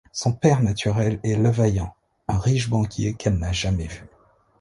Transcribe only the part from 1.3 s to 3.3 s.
Levaillant, un riche banquier